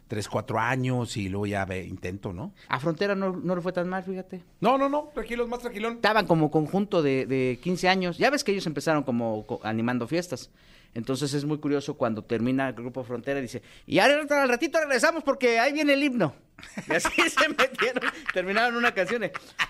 tres, 0.08 0.28
cuatro 0.30 0.60
años 0.60 1.18
y 1.18 1.30
luego 1.30 1.48
ya 1.48 1.66
ve, 1.66 1.84
intento, 1.86 2.32
¿no? 2.32 2.54
A 2.68 2.80
Frontera 2.80 3.16
no, 3.16 3.32
no 3.32 3.56
le 3.56 3.62
fue 3.62 3.72
tan 3.72 3.90
mal, 3.90 4.04
fíjate. 4.04 4.44
No, 4.60 4.78
no, 4.78 4.88
no, 4.88 5.10
tranquilos, 5.16 5.48
más 5.50 5.60
tranquilón. 5.62 5.94
Estaban 5.96 6.28
como 6.28 6.52
conjunto 6.52 7.02
de, 7.02 7.26
de 7.26 7.60
15 7.64 7.90
años. 7.90 8.18
Ya 8.20 8.30
ves 8.30 8.44
que 8.44 8.52
ellos 8.52 8.68
empezaron 8.68 9.02
como 9.04 9.48
co- 9.48 9.62
animando 9.64 10.08
fiestas. 10.08 10.52
Entonces 10.94 11.34
es 11.34 11.46
muy 11.46 11.58
curioso 11.60 11.96
cuando 11.96 12.24
termina 12.24 12.68
el 12.68 12.74
grupo 12.74 13.04
Frontera 13.04 13.40
y 13.40 13.44
dice, 13.44 13.62
y 13.86 14.00
ahora 14.00 14.22
al 14.42 14.50
ratito 14.50 14.80
regresamos 14.80 15.24
porque 15.24 15.60
ahí 15.60 15.72
viene 15.74 15.94
el 15.94 16.04
himno. 16.04 16.36
Y 16.88 16.94
así 16.94 17.10
se 17.30 17.50
metieron, 17.50 18.12
terminaron 18.34 18.76
una 18.76 18.94
canción. 18.94 19.24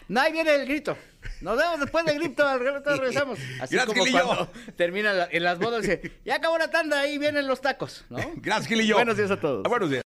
No, 0.09 0.19
ahí 0.19 0.33
viene 0.33 0.53
el 0.55 0.65
grito. 0.67 0.97
Nos 1.39 1.57
vemos 1.57 1.79
después 1.79 2.03
del 2.05 2.19
grito, 2.19 2.45
al 2.45 2.59
rato 2.59 2.89
regresamos. 2.97 3.39
Así 3.61 3.75
Gracias, 3.75 3.85
como 3.85 4.03
Gilillo. 4.03 4.25
cuando 4.25 4.51
termina 4.75 5.13
la- 5.13 5.29
en 5.31 5.43
las 5.43 5.57
bodas, 5.57 5.83
dice, 5.83 6.19
ya 6.25 6.35
acabó 6.35 6.57
la 6.57 6.69
tanda, 6.69 6.99
ahí 6.99 7.17
vienen 7.17 7.47
los 7.47 7.61
tacos, 7.61 8.03
¿no? 8.09 8.17
Gracias, 8.37 8.67
Gilillo. 8.67 8.95
Buenos 8.95 9.15
días 9.15 9.31
a 9.31 9.39
todos. 9.39 9.63
Buenos 9.63 9.89
días. 9.89 9.99